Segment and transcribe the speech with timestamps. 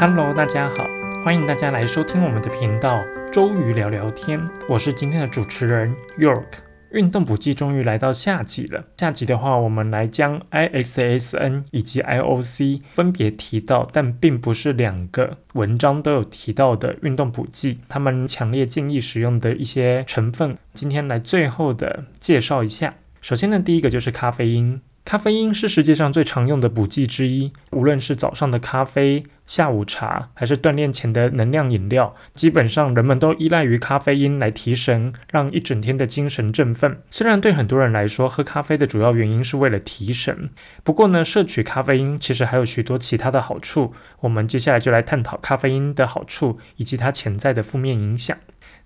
[0.00, 0.88] Hello，大家好，
[1.22, 6.46] 欢迎大家来收听我们的频道周瑜聊聊天，我是今天的主持人 York。
[6.92, 22.94] 运动补剂终于来到下集了，下集的话，我们来将 ISSN 以及 IOC 分别提到，但并不是两个文章都有提到的运动补剂，他们强烈建议使用的一些成分，今天来最后的介绍一下。
[23.20, 24.80] 首先呢，第一个就是咖啡因。
[25.04, 36.96] 咖啡因是世界上最常用的补剂之一，无论是早上的咖啡、下午茶，还是锻炼前的能量饮料，基本上人们都依赖于咖啡因来提神，让一整天的精神振奋。
[37.10, 40.50] 虽然对很多人来说，喝咖啡的主要原因是为了提神，
[40.84, 43.92] 不过呢，摄取咖啡因其实还有许多其他的好处。
[44.20, 48.36] 我们接下来就来探讨咖啡因的好处以及它潜在的负面影响。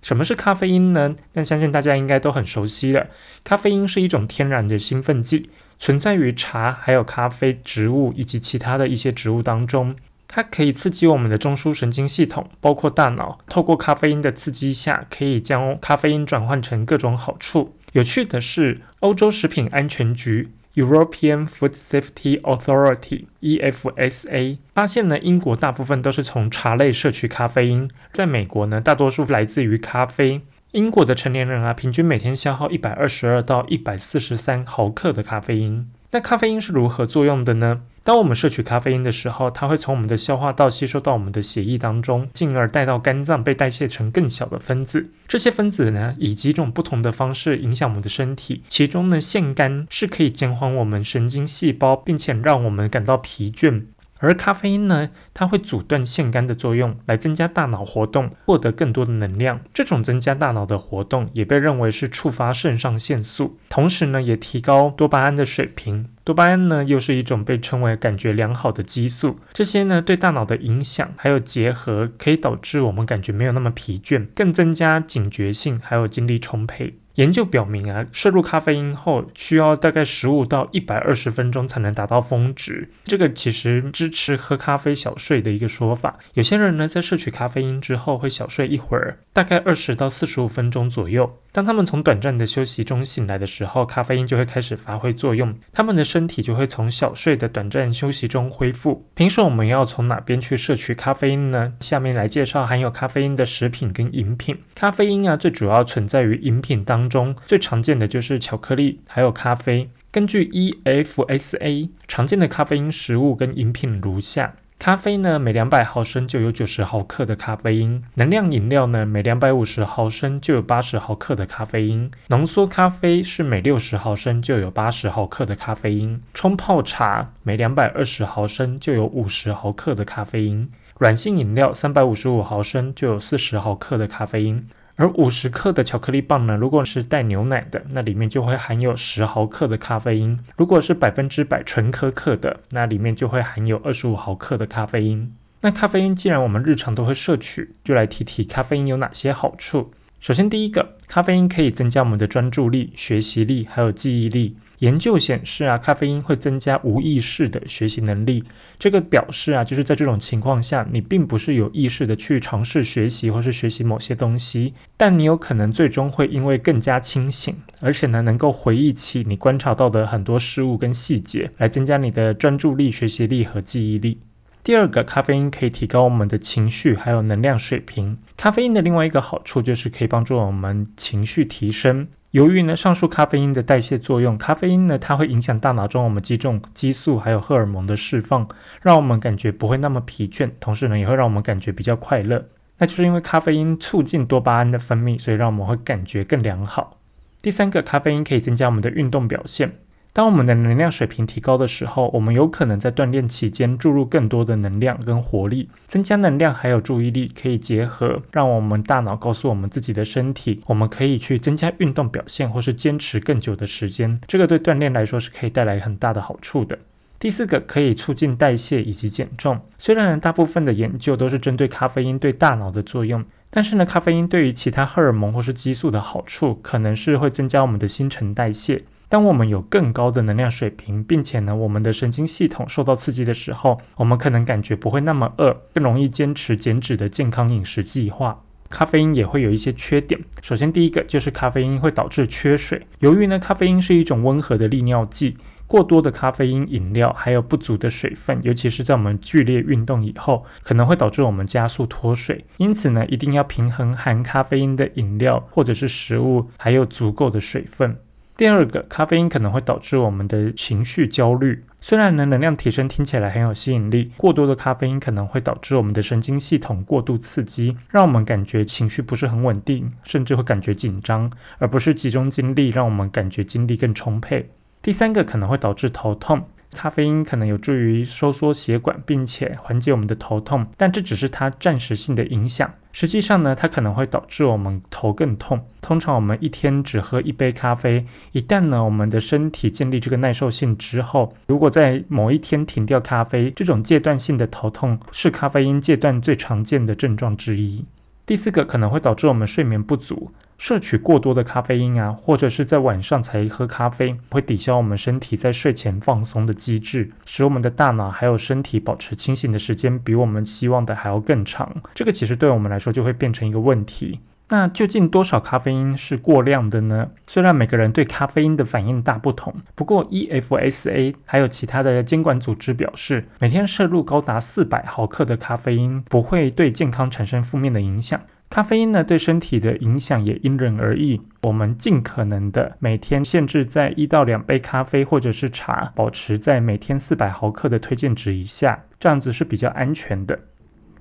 [0.01, 1.15] 什么是咖啡因呢？
[1.33, 3.07] 但相信大家应该都很熟悉了。
[3.43, 5.49] 咖啡因是一种天然的兴奋剂。
[5.77, 9.95] 存在于茶、还有咖啡、植物以及其他的一些植物当中，
[10.27, 13.39] 它可以刺激我们的中枢神经系统，包括大脑。
[13.47, 17.75] 透过咖啡因的刺激下，可以将咖啡因转换成各种好处。
[17.93, 30.41] 有趣的是，欧洲食品安全局 （European Food Safety Authority，EFSA） 发现呢，英国大部分都是从茶类摄取咖啡因，在美国呢，大多数来自于咖啡。
[30.75, 35.89] 英国的成年人啊，平均每天消耗一百二十二到一百四十三毫克的咖啡因。
[36.11, 37.79] 那咖啡因是如何作用的呢？
[38.03, 45.09] 当我们摄取咖啡因的时候，它会从我们的消化道吸收到我们的血液当中，进而带到肝脏，被代谢成更小的分子。
[45.29, 48.61] 这些分子呢，以几种不同的方式影响我们的身体。
[48.67, 53.83] 其中呢，腺苷是可以减缓我们神经细胞，并且让我们感到疲倦。
[54.19, 59.59] 而咖啡因呢，它会阻断腺苷的作用，来增加大脑活动，获得更多的能量。
[59.73, 66.07] 这种增加大脑的活动，也被认为是触发肾上腺素，同时呢，也提高多巴胺的水平。
[66.23, 69.37] 多巴胺呢，又是一种被称为感觉良好的激素。
[69.53, 76.95] 这些呢，对大脑的影响还有结合，可以导致我们感觉没有那么疲倦，更增加警觉性，还有精力充沛。
[77.15, 82.89] 研究表明啊，摄入咖啡因后需要大概十五到一百二十分钟才能达到峰值。
[83.03, 86.17] 这个其实支持喝咖啡小睡的一个说法。
[86.33, 91.37] 有些人呢，在摄取咖啡因之后会小睡一会儿，大概二十到四十五分钟左右。
[91.51, 99.09] 当他们从短暂的休息中醒来的时候，咖啡因就会开始发挥作用，他们的身体就会从小睡的短暂休息中恢复。
[99.15, 101.71] 平时我们要从哪边去摄取咖啡因呢？
[101.79, 104.57] 下面来介绍含有咖啡因的食品跟饮品。
[104.75, 109.89] 咖啡因啊，最主要存在于饮品当中，最常见的就是巧克力，还有咖啡。
[110.11, 114.53] 根据 EFSA，常见的咖啡因食物跟饮品如下。
[114.77, 130.67] 咖啡呢，每两百毫升就有九十毫克的咖啡因；能量饮料呢，每两百五十毫升就有八十毫克的咖啡因；浓缩咖啡是每六十毫升就有八十毫克的咖啡因；冲泡茶每两百二十毫升就有五十毫克的咖啡因；
[130.99, 134.67] 软性饮料三百五十五毫升就有四十毫克的咖啡因。
[134.97, 145.35] 而五十克的巧克力棒呢，如果是带牛奶的，那里面就会含有十毫克的咖啡因；如果是百分之百纯可可的，那里面就会含有二十五毫克的咖啡因。
[145.61, 149.91] 那咖啡因既然我们日常都会摄取，就来提提咖啡因有哪些好处。
[150.25, 154.55] 首先，第一个，咖啡因可以增加我们的专注力、学习力还有记忆力。
[154.79, 158.43] 研究显示啊，咖啡因会增加无意识的学习能力。
[158.79, 174.17] 这个表示啊，就是在这种情况下，你并不是有意识的去尝试学习或是学习某些东西，但你有可能最终会因为更加清醒，而且呢，能够回忆起你观察到的很多事物跟细节，来增加你的专注力、学习力和记忆力。
[174.65, 178.17] 第二个，咖啡因可以提高我们的情绪还有能量水平。
[178.35, 182.07] 咖啡因的另外一个好处就是可以帮助我们情绪提升。
[182.31, 188.49] 由于呢上述咖啡因的代谢作用，咖啡因呢它会影响大脑中我们几种激素还有荷尔蒙的释放，
[188.81, 192.45] 让我们感觉不会那么疲倦，同时呢也会让我们感觉比较快乐。
[192.79, 196.97] 那就是因为咖啡因促进多巴胺的分泌，所以让我们会感觉更良好。
[197.43, 199.73] 第三个，咖啡因可以增加我们的运动表现。
[200.15, 214.17] 当我们的能量水平提高的时候，我们有可能在锻炼期间注入更多的能量跟活力，增加能量还有注意力，可以结合，让我们大脑告诉我们自己的身体，我们可以去增加运动表现，或是坚持更久的时间。
[214.25, 216.79] 这个对锻炼来说是可以带来很大的好处的。
[217.19, 219.59] 第四个可以促进代谢以及减重。
[219.77, 228.83] 虽然大部分的研究都是针对咖啡因对大脑的作用，但是呢，咖啡因对于其他荷尔蒙或是激素的好处，可能是会增加我们的新陈代谢。
[229.07, 238.41] 当我们有更高的能量水平，并且呢，我们的神经系统受到刺激的时候，我们可能感觉不会那么饿，更容易坚持减脂的健康饮食计划。
[238.67, 240.19] 咖啡因也会有一些缺点。
[240.41, 242.81] 首先，第一个就是咖啡因会导致缺水。
[242.99, 245.37] 由于呢，咖啡因是一种温和的利尿剂，
[245.67, 252.43] 过多的咖啡因饮料还有不足的水分，尤其是在我们剧烈运动以后，可能会导致我们加速脱水。
[252.57, 257.95] 因此呢，一定要平衡含咖啡因的饮料或者是食物，还有足够的水分。
[258.37, 261.63] 第二个，咖啡因可能会导致我们的情绪焦虑。
[261.79, 274.49] 虽然能，能量提升听起来很有吸引力，过多的咖啡因可能会导致我们的神经系统过度刺激，让我们感觉情绪不是很稳定，甚至会感觉紧张，而不是集中精力，让我们感觉精力更充沛。
[274.81, 276.43] 第三个可能会导致头痛。
[276.75, 282.71] 咖啡因可能有助于收缩血管，并且缓解我们的头痛，但这只是它暂时性的影响。
[282.91, 285.59] 实际上呢，它可能会导致我们头更痛。
[285.81, 297.85] 通常我们一天只喝一杯咖啡，一旦呢我们的身体建立这个耐受性之后，如果在某一天停掉咖啡，这种戒断性的头痛是咖啡因戒断最常见的症状之一。
[298.25, 300.31] 第四个可能会导致我们睡眠不足。
[300.57, 311.75] 摄取过多的咖啡因啊，或者是在晚上才喝咖啡，会抵消我们身体在睡前放松的机制，使我们的大脑还有身体保持清醒的时间比我们希望的还要更长。
[311.93, 314.19] 这个其实对我们来说就会变成一个问题。
[314.47, 317.09] 那究竟多少咖啡因是过量的呢？
[317.25, 328.21] 虽然每个人对咖啡因的反应大不同，不过 EFSA 还有其他的监管组织表示，每天摄入高达四百毫克的咖啡因不会对健康产生负面的影响。
[328.49, 331.21] 咖啡因呢，对身体的影响也因人而异。
[331.43, 340.39] 我们尽可能的每天限制在一到两杯咖啡或者是茶，保持在每天四百毫克的推荐值以下，这样子是比较安全的。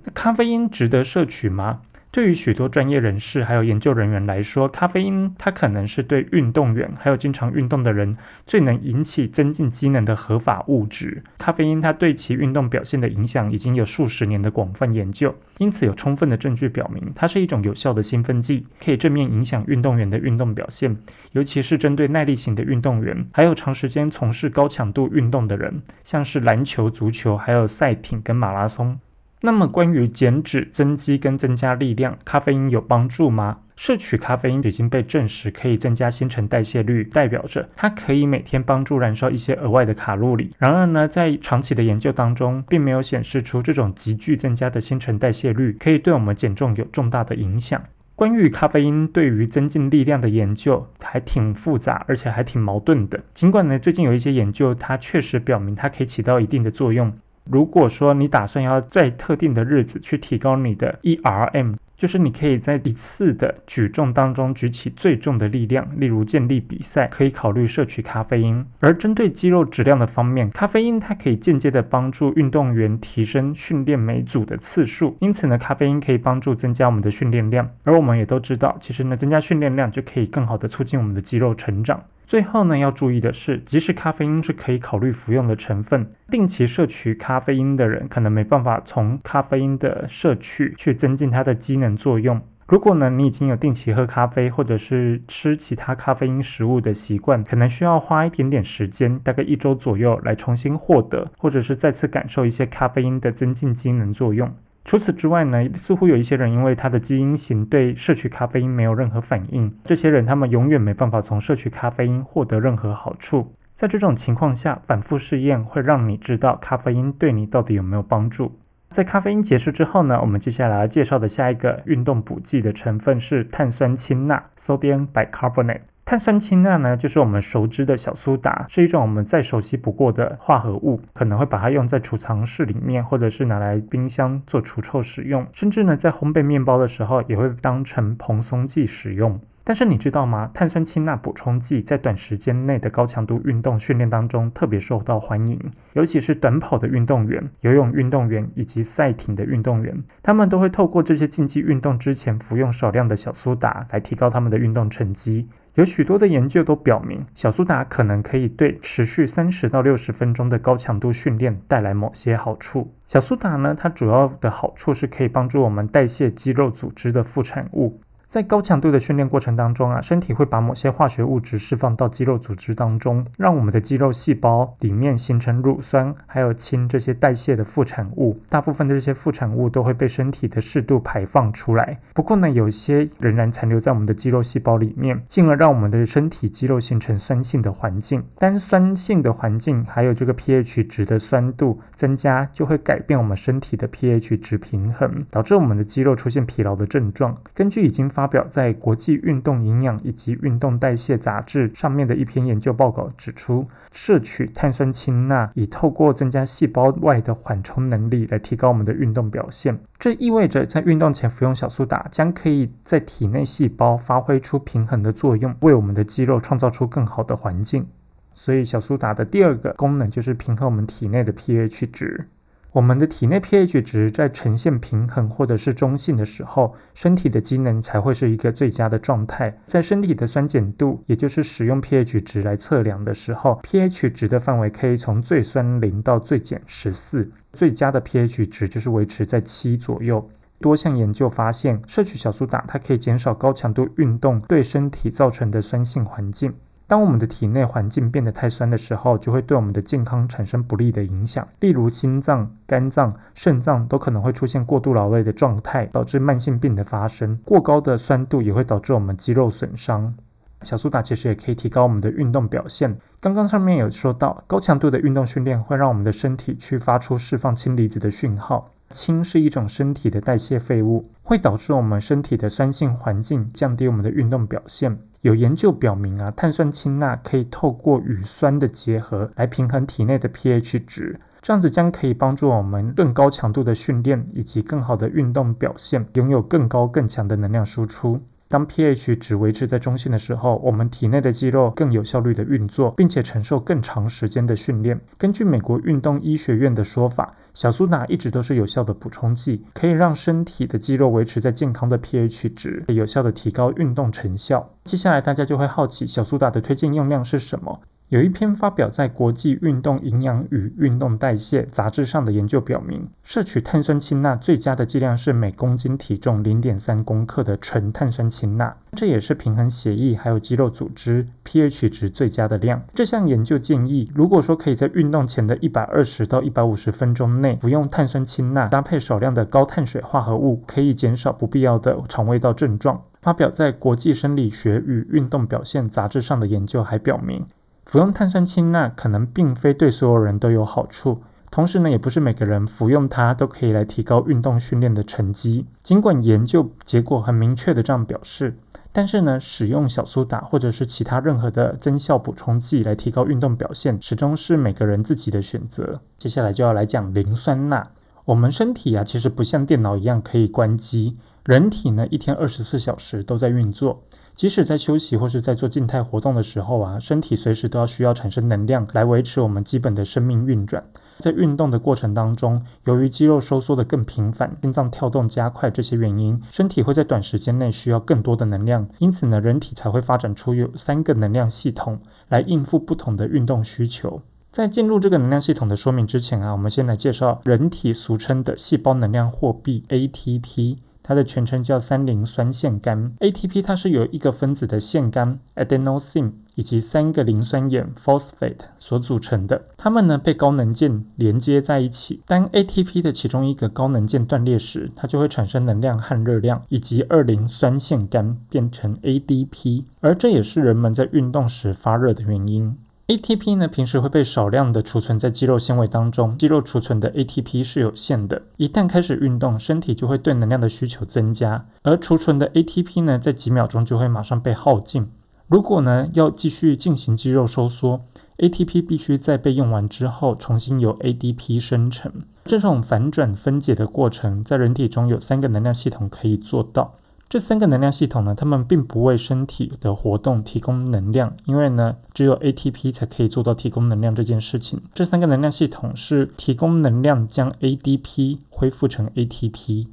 [0.03, 1.83] 那咖啡因值得摄取吗？
[2.15, 8.17] 对于许多专业人士还有研究人员来说，咖啡因它可能是对运动员还有经常运动的人
[8.47, 11.25] 最能引起增进机能的合法物质。
[11.39, 20.97] 咖啡因它对其运动表现的影响已经有数十年的广泛研究，因此有充分的证据表明它是一种有效的兴奋剂，可以正面影响运动员的运动表现，
[21.33, 29.01] 尤其是针对耐力型的运动员，还有长时间从事高强度运动的人，像是篮球、足球，还有赛艇跟马拉松。
[29.47, 33.59] 那么，关于减脂、增肌跟增加力量，咖啡因有帮助吗？
[33.77, 40.55] 摄取咖啡因已经被证实可以增加新陈代谢率，代表着它可以每天帮助燃烧一些额外的卡路里。
[40.57, 47.79] 然而呢，在长期的研究当中，并没有显示出这种急剧增加的新陈代谢率可以对我们减重有重大的影响。
[48.17, 53.21] 关于咖啡因对于增进力量的研究，还挺复杂，而且还挺矛盾的。
[53.35, 57.13] 尽管呢，最近有一些研究，它确实表明它可以起到一定的作用。
[57.51, 68.65] 如果说你打算要在特定的日子去提高你的 ERM，就是你可以在一次的举重当中举起最重的力量，例如健力比赛，可以考虑摄取咖啡因。
[68.81, 77.71] 而针对肌肉质量的方面，咖啡因它可以间接的帮助运动员提升训练每组的次数，因此呢，咖啡因可以帮助增加我们的训练量。
[77.85, 82.03] 而我们也都知道，其实呢，增加训练量就可以更好的促进我们的肌肉成长。
[82.27, 92.41] 最后呢，要注意的是，即使咖啡因是可以考虑服用的成分，定期摄取咖啡因的人可能没办法从咖啡因的摄取去增进它的机能作用。
[92.67, 104.51] 如果呢，你已经有定期喝咖啡或者是吃其他咖啡因食物的习惯，可能需要花一点点时间，大概一周左右来重新获得，或者是再次感受一些咖啡因的增进机能作用。
[104.85, 113.55] 除此之外呢，似乎有一些人因为他的基因型对摄取咖啡因没有任何反应，这些人他们永远没办法从摄取咖啡因获得任何好处。
[113.73, 118.53] 在这种情况下，反复试验会让你知道咖啡因对你到底有没有帮助。
[118.95, 125.81] 在咖啡因结束之后呢，我们接下来要介绍的下一个运动补剂的成分是碳酸氢钠 （sodium bicarbonate）。
[126.05, 139.41] 碳酸氢钠呢，就是我们熟知的小苏打，是一种我们再熟悉不过的化合物，可能会把它用在储藏室里面，或者是拿来冰箱做除臭使用，甚至呢，在烘焙面包的时候也会当成蓬松剂使用。
[139.67, 140.51] 但是你知道吗？
[140.53, 145.59] 碳酸氢钠补充剂在短时间内的高强度运动训练当中特别受到欢迎，
[145.95, 155.49] 尤其是短跑的运动员、游泳运动员以及赛艇的运动员，他们都会透过这些竞技运动之前服用少量的小苏打来提高他们的运动成绩。
[155.77, 162.93] 有许多的研究都表明，小苏打可能可以对持续三十到六十分钟的高强度训练带来某些好处。
[163.09, 168.01] 小苏打呢，它主要的好处是可以帮助我们代谢肌肉组织的副产物。
[168.35, 178.37] 在高强度的训练过程当中啊，身体会把某些化学物质释放到肌肉组织当中，让我们的肌肉细胞里面形成乳酸还有氢这些代谢的副产物。
[178.49, 181.97] 大部分的这些副产物都会被身体的适度排放出来。
[182.13, 188.21] 不过呢，有些仍然残留在我们的肌肉细胞里面，进而让我们的身体肌肉形成酸性的环境。
[188.41, 197.39] 单酸性的环境还有这个 pH 值的酸度增加，就会改变我们身体的 pH 值平衡，导致我们的肌肉出现疲劳的症状。
[197.55, 209.79] 根据已经发发表在《国际运动营养以及运动代谢杂志》上面的一篇研究报告指出，摄取碳酸氢钠以透过增加细胞外的缓冲能力来提高我们的运动表现。
[209.99, 217.87] 这意味着在运动前服用小苏打，将可以在体内细胞发挥出平衡的作用，为我们的肌肉创造出更好的环境。
[218.33, 222.27] 所以，小苏打的第二个功能就是平衡我们体内的 pH 值。
[222.75, 229.57] 我们的体内 pH 值在呈现平衡或者是中性的时候，身体的机能才会是一个最佳的状态。
[229.65, 240.29] 在身体的酸碱度，也就是使用 pH 值来测量的时候，pH 值的范围可以从最酸零到最碱十四，最佳的 pH 值就是维持在七左右。
[240.61, 246.53] 多项研究发现，摄取小苏打它可以减少高强度运动对身体造成的酸性环境。
[246.87, 257.39] 当我们的体内环境变得太酸的时候，就会对我们的健康产生不利的影响，例如心脏、肝脏、肾脏都可能会出现过度劳累的状态，导致慢性病的发生。
[257.45, 260.15] 过高的酸度也会导致我们肌肉损伤。
[260.63, 262.99] 小苏打其实也可以提高我们的运动表现。
[263.21, 268.71] 刚刚上面有说到，高强度的运动训练会让我们的身体去发出释放氢离子的讯号。
[268.91, 274.99] 氢是一种身体的代谢废物，会导致我们身体的酸性环境降低我们的运动表现。
[275.23, 288.21] 有研究表明啊，碳酸氢钠可以透过与酸的结合来平衡体内的 pH 值，这样子将可以帮助我们更高强度的训练以及更好的运动表现，拥有更高更强的能量输出。
[288.49, 295.01] 当 pH 值维持在中性的时候，我们体内的肌肉更有效率的运作，并且承受更长时间的训练。
[295.19, 304.75] 根据美国运动医学院的说法，小苏打一直都是有效的补充剂，可以让身体的肌肉维持在健康的 pH 值，有效的提高运动成效。
[304.83, 307.81] 接下来大家就会好奇，小苏打的推荐用量是什么？
[308.11, 322.83] 有一篇发表在《国际运动营养与运动代谢》杂志上的研究表明，摄取碳酸氢钠最佳的剂量是每公斤体重零点三公克的纯碳酸氢钠，这也是平衡血液还有肌肉组织 pH 值最佳的量。
[322.93, 333.03] 这项研究建议，如果说可以在运动前的一百二十到一百五十分钟内服用碳酸氢钠，搭配少量的高碳水化合物，可以减少不必要的肠胃道症状。
[333.23, 337.47] 发表在《国际生理学与运动表现》杂志上的研究还表明。
[337.85, 345.67] 服用碳酸氢钠可能并非对所有人都有好处，同时呢，也不是每个人服用它都可以来提高运动训练的成绩。
[345.83, 348.57] 尽管研究结果很明确的这样表示，
[348.91, 356.01] 但是呢，使用小苏打或者是其他任何的增效补充剂来提高运动表现，始终是每个人自己的选择。
[356.19, 357.91] 接下来就要来讲磷酸钠。
[358.25, 364.03] 我们身体啊，其实不像电脑一样可以关机，人体呢，一天二十四小时都在运作。
[364.35, 370.85] 即使在休息或是在做静态活动的时候啊，身体随时都要需要产生能量来维持我们基本的生命运转。
[371.19, 378.89] 在运动的过程当中，由于肌肉收缩的更频繁，心脏跳动加快这些原因，身体会在短时间内需要更多的能量。
[378.99, 384.21] 因此呢，人体才会发展出有三个能量系统来应付不同的运动需求。
[384.51, 390.77] 在进入这个能量系统的说明之前啊，我们先来介绍人体俗称的细胞能量货币 ATP。
[391.07, 399.67] 它的全称叫三磷酸腺苷 ATP，它是由一个分子的腺苷 adenosine 以及三个磷酸盐 phosphate 所组成的。
[399.77, 402.23] 它们呢被高能键连接在一起。
[402.27, 412.75] 当 ATP 的其中一个高能键断裂时，它就会产生能量和热量，以及二磷酸腺苷变成 ADP，而这也是人们在运动时发热的原因。
[413.07, 425.07] ATP 呢，平时会被少量的储存在肌肉纤维当中，肌肉储存的 ATP 是有限的，一旦开始运动，身体就会对能量的需求增加，而储存的 ATP 呢，在几秒钟就会马上被耗尽。
[425.49, 428.01] 如果呢要继续进行肌肉收缩
[428.39, 432.11] ，ATP 必须在被用完之后，重新由 ADP 生成。
[432.47, 436.95] 这种反转分解的过程，在人体中有三个能量系统可以做到。
[437.35, 444.81] 这三个能量系统呢，它们并不为身体的活动提供能量，因为呢，只有 ATP 才可以做到提供能量这件事情。
[444.95, 449.89] 这三个能量系统是提供能量，将 ADP 恢复成 ATP。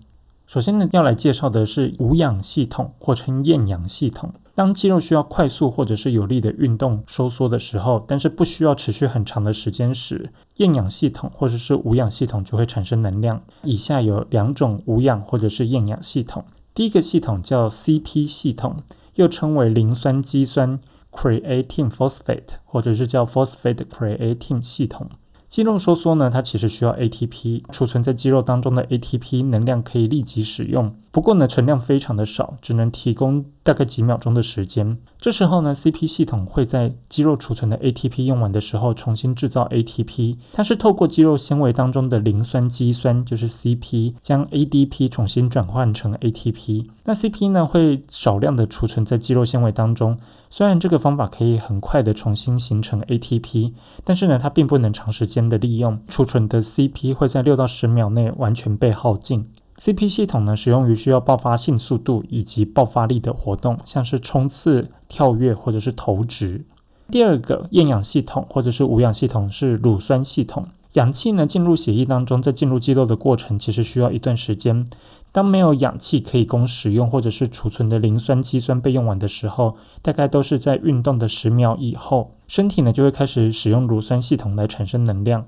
[0.45, 4.31] 首先呢，要来介绍的是无氧系统，或称厌氧系统。
[4.53, 13.41] 当肌肉需要快速或者是有力的运动收缩的时候，但是不需要持续很长的时间时，厌氧系统或者是无氧系统就会产生能量。
[13.63, 16.45] 以下有两种无氧或者是厌氧系统。
[16.74, 18.78] 第一个系统叫 CP 系统，
[19.16, 20.80] 又称为磷酸肌酸
[21.12, 25.10] creatine phosphate，或者是叫 phosphate creatine 系统。
[25.50, 34.98] 肌肉收缩呢，它其实需要 ATP，储存在肌肉当中的 ATP 能量可以立即使用，不过呢，存量非常的少，只能提供大概几秒钟的时间。
[35.20, 40.38] 这时候呢，CP 系统会在肌肉储存的 ATP 用完的时候重新制造 ATP。
[40.51, 46.88] 它是透过肌肉纤维当中的磷酸肌酸，就是 CP，将 ADP 重新转换成 ATP。
[47.06, 50.18] 那 CP 呢会少量的储存在肌肉纤维当中。
[50.50, 53.72] 虽然这个方法可以很快的重新形成 ATP，
[54.03, 55.98] 但是呢，它并不能长时间的利用。
[56.10, 59.48] 储存的 CP 会在六到十秒内完全被耗尽。
[59.84, 66.64] CP 系统呢，使用于需要爆发性速度以及爆发力的活动，像是冲刺、跳跃或者是投掷。
[67.10, 70.68] 第二个厌氧系统或者是无氧系统是乳酸系统。
[70.94, 74.86] 氧气呢进入血液当中，在进入肌肉的过程其实需要一段时间。
[75.32, 85.48] 当没有氧气可以供使用，或者是储存的磷酸肌酸被用完的时候，大概都是在运动的十秒以后，身体呢就会开始使用乳酸系统来产生能量。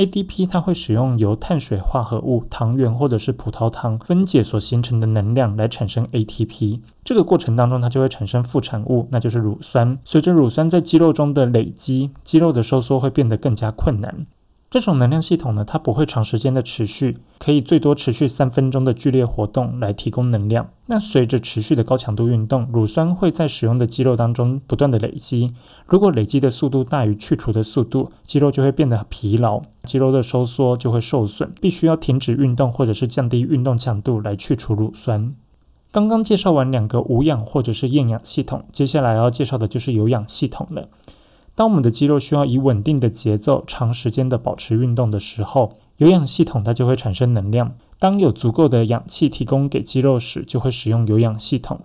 [0.00, 6.80] ATP 它会使用由碳水化合物、糖原或者是葡萄糖分解所形成的能量来产生 ATP。
[7.04, 9.98] 这个过程当中，它就会产生副产物，那就是乳酸。
[10.06, 14.26] 随着乳酸在肌肉中的累积，肌肉的收缩会变得更加困难。
[14.70, 20.70] 这种能量系统呢，它不会长时间的持续，可以最多持续三分钟的剧烈活动来提供能量。
[20.86, 25.52] 那随着持续的高强度运动，乳酸会在使用的肌肉当中不断的累积。
[25.86, 35.34] 如果累积的速度大于去除的速度，肌肉就会变得疲劳，肌肉的收缩就会受损，必须要停止运动或者是降低运动强度来去除乳酸。
[35.90, 40.86] 刚刚介绍完两个无氧或者是厌氧系统，接下来要介绍的就是有氧系统了。
[41.60, 47.74] 当我们的肌肉需要以稳定的节奏、长时间的保持运动的时候，有氧系统它就会产生能量。
[47.98, 51.80] 当有足够的氧气提供给肌肉时，就会使用有氧系统。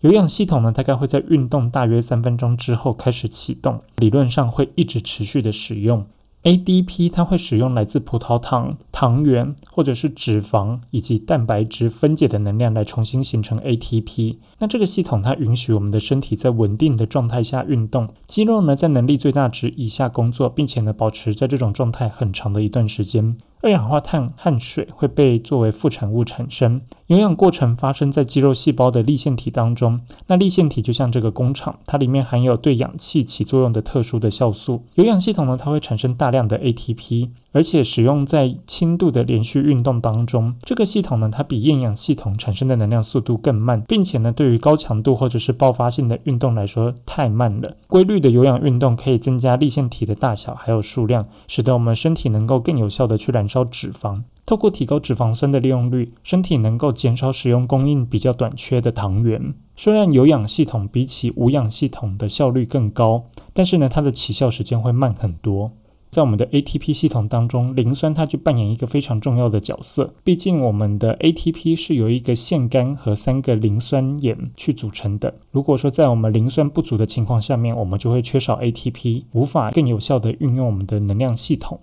[0.00, 6.06] 有氧系统呢，大概会在运动大约三分钟之后开始启动，理论上会一直持续的使用。
[6.44, 14.38] ADP 它会使用来自葡萄糖、糖原或者是脂肪以及蛋白质分解的能量来重新形成 ATP。
[14.58, 23.36] 那这个系统它允许我们的身体在稳定的状态下运动，肌肉呢在能力最大值以下工作，并且呢保持在这种状态很长的一段时间。
[23.60, 26.80] 二氧化碳和水会被作为副产物产生。
[27.06, 30.00] 有氧过程发生在肌肉细胞的粒线体当中。
[30.28, 34.84] 那粒线体就像这个工厂，它里面含有对氧气起作用的特殊的酵素。
[34.94, 37.30] 有氧系统呢，它会产生大量的 ATP。
[37.52, 47.76] 而且使用在轻度的连续运动当中，这个系统呢，它比厌氧系统产生的能量速度更慢，并且呢，对于高强度或者是爆发性的运动来说太慢了。
[47.86, 54.22] 规律的有氧运动可以增加粒线体的大小还有数量，使得我们身体能够更有效的去燃烧脂肪。
[54.44, 59.54] 透过提高脂肪酸的利用率，身体能够减少使用供应比较短缺的糖原。
[59.76, 65.72] 虽然有氧系统比起无氧系统的效率更高，但是呢，它的起效时间会慢很多。
[66.10, 70.14] 在我们的 ATP 系统当中，磷酸它就扮演一个非常重要的角色。
[70.24, 75.34] 毕竟我们的 ATP 是由一个腺苷和三个磷酸盐去组成的。
[75.50, 81.78] 如果说在我们磷酸不足的情况下面，我们就会缺少 ATP，无法更有效的运用我们的能量系统。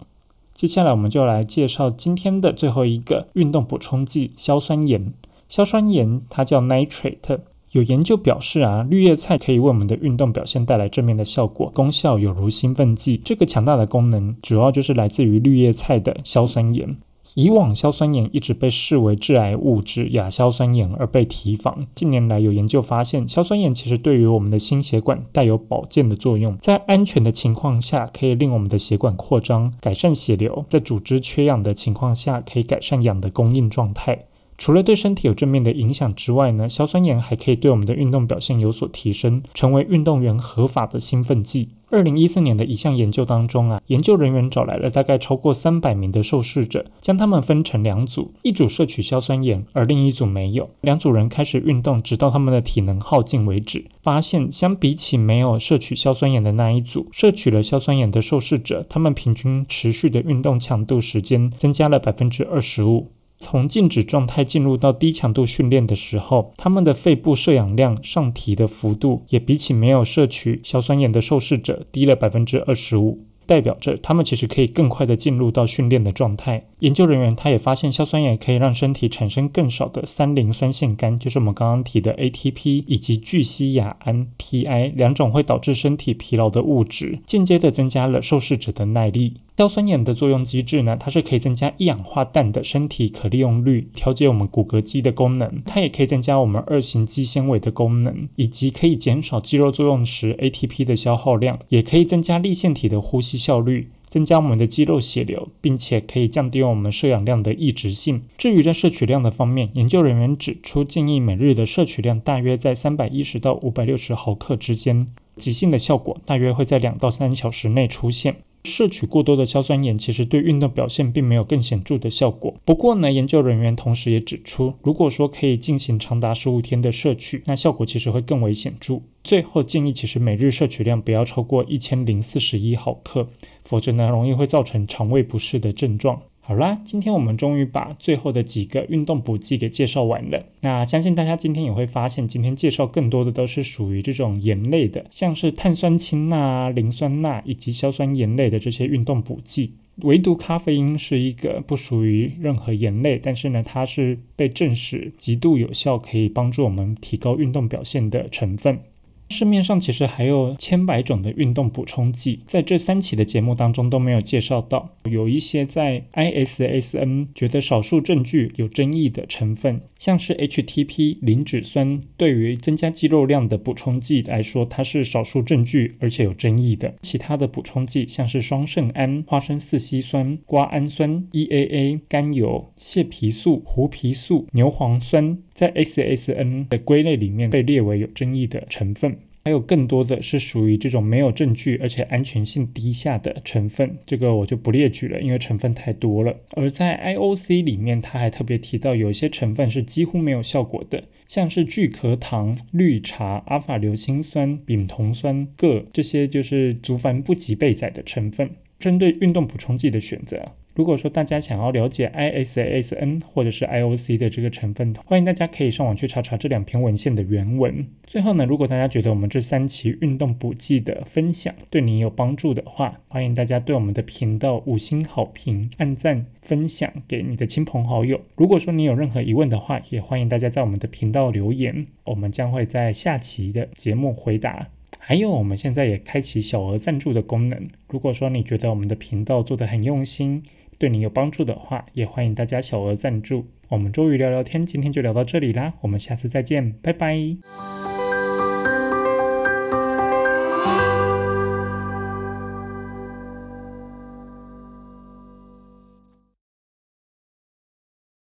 [0.54, 5.14] 接下来我们就来介绍今天的最后一个运动补充剂——硝酸盐。
[5.48, 7.40] 硝酸盐它叫 nitrate。
[7.76, 13.20] 有研究表示啊，绿叶菜可以为我们的运动表现带来正面的效果，功效有如兴奋剂。
[13.26, 16.96] 这个强大的功能主要就是来自于绿叶菜的硝酸盐。
[17.34, 21.86] 以往硝酸盐一直被视为致癌物质亚硝酸盐而被提防。
[21.94, 34.28] 近年来有研究发现，硝酸盐其实对于我们的心血管带有保健的作用，在安全的情况下可以令我们的血管扩张，改善血流；在组织缺氧的情况下，可以改善氧的供应状态。
[34.58, 41.70] 除了对身体有正面的影响之外呢，硝酸盐还可以对我们的运动表现有所提升，成为运动员合法的兴奋剂。
[41.92, 50.70] 二零一四年的一项研究当中啊，研究人员找来了大概超过三百名的受试者，将他们分成两组，一组摄取硝酸盐，而另一组没有。
[50.82, 53.86] 两组人开始运动，直到他们的体能耗尽为止。
[54.02, 63.12] 发现相比起没有摄取硝酸盐的那一组，摄取了硝酸盐的受试者，他们平均持续的运动强度时间增加了百分之二十五。
[63.48, 73.20] 从静止状态进入到低强度训练的时候，他们的肺部摄氧量上提的幅度也比起没有摄取硝酸盐的受试者低了百分之二十五。
[73.46, 76.66] 代表着他们其实可以更快的进入到训练的状态。
[76.80, 89.36] 研究人员他也发现，硝酸盐可以让身体产生更少的三磷酸腺苷，就是我们刚刚提的 ATP 以及聚烯亚胺 PI 两种会导致身体疲劳的物质，间接的增加了受试者的耐力。
[89.58, 95.62] 硝酸盐的作用机制呢，它是可以增加一氧化氮的身体可利用率，调节我们骨骼肌的功能。
[95.66, 103.35] 它也可以增加我们二型肌纤维的功能，以及可以减少肌肉作用时 ATP 的消耗量，也可以增加立腺体的呼吸。
[103.38, 103.90] 效率。
[104.08, 108.22] 增加我们的肌肉血流，并且可以降低我们摄氧量的抑制性。
[108.38, 118.38] 至于在摄取量的方面，研究人员指出，建议每日的摄取量大约在三百一十到五百六十毫克之间，急性的效果大约会在两到三小时内出现。
[118.66, 122.56] 摄取过多的硝酸盐其实对运动表现并没有更显著的效果。
[122.66, 129.00] 不过呢，研究人员同时也指出，如果说可以进行长达十五天的摄取，那效果其实会更为显著。
[129.24, 133.28] 最后建议，其实每日摄取量不要超过一千零四十一毫克，
[133.64, 136.22] 否则呢，容易会造成肠胃不适的症状。
[136.48, 140.46] 好啦，今天我们终于把最后的几个运动补剂给介绍完了。
[140.62, 149.74] 那相信大家今天也会发现，今天介绍更多的都是属于这种盐类的，像是碳酸氢钠、磷酸钠以及硝酸盐类的这些运动补剂。
[150.04, 158.82] 唯独咖啡因是一个不属于任何盐类，但是呢，它是被证实极度有效，可以帮助我们提高运动表现的成分。
[159.30, 164.92] 市面上其实还有千百种的运动补充剂，在这三期的节目当中都没有介绍到。
[165.10, 176.94] 有一些在 ISSN 觉得少数证据有争议的成分，像是 HTP 磷脂酸，对于增加肌肉量的补充剂来说，它是少数证据而且有争议的。
[177.02, 185.40] 其他的补充剂，像是双肾胺、花生四烯酸、瓜氨酸、EAA、甘油、蟹皮素、胡皮素、牛磺酸。
[185.54, 189.15] 在 SSN 的归类里面被列为有争议的成分，
[189.46, 196.36] 还有更多的是属于这种没有证据而且安全性低下的成分，这个我就不列举了，因为成分太多了。
[196.56, 208.50] 而在 IOC 里面，它还特别提到有一些成分是几乎没有效果的，像是聚壳糖、绿茶、阿法硫辛酸、丙酮酸、铬这些就是足凡不及备载的成分。
[208.80, 210.54] 针对运动补充剂的选择。
[210.76, 217.88] 如果说大家想要了解 I S A S N 或者是 IOC 的这个成分，欢迎大家可以上网去查查这两篇文献的原文。
[218.04, 228.20] 最后呢，如果大家觉得我们这三期运动补剂的分享对你有帮助的话，欢迎大家对我们的频道五星好评、按赞、分享给你的亲朋好友。
[228.36, 234.68] 如果说你有任何疑问的话，也欢迎大家在我们的频道留言，我们将会在下期的节目回答。
[235.00, 237.70] 还有，我们现在也开启小额赞助的功能。
[237.88, 240.44] 如果说你觉得我们的频道做得很用心，
[240.78, 243.46] 对你有帮助的话，也欢迎大家小额赞助。
[243.70, 247.95] 我们周瑜聊聊天，今天就聊到这里啦，我们下次再见，拜拜。